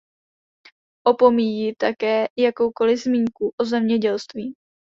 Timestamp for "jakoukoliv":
2.37-2.99